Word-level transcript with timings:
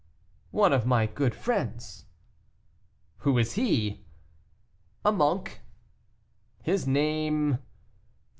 "One 0.49 0.73
of 0.73 0.83
my 0.87 1.05
good 1.05 1.35
friends." 1.35 2.05
"Who 3.17 3.37
is 3.37 3.53
he?" 3.53 4.03
"A 5.05 5.11
monk." 5.11 5.61
"His 6.63 6.87
name?" 6.87 7.59